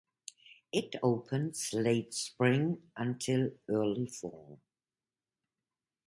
It 0.71 0.95
opens 1.03 1.73
late 1.73 2.11
spring 2.15 2.81
until 2.97 3.51
early 3.69 4.07
fall. 4.07 4.59